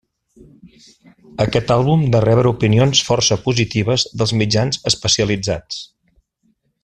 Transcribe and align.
Aquest 1.43 1.73
àlbum 1.75 2.05
de 2.15 2.21
rebre 2.25 2.53
opinions 2.53 3.03
força 3.11 3.37
positives 3.49 4.07
dels 4.21 4.35
mitjans 4.41 4.83
especialitzats. 4.93 5.83